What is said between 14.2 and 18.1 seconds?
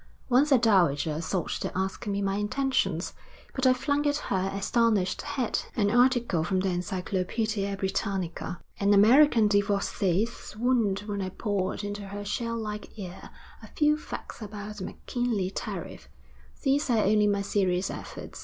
about the McKinley Tariff. These are only my serious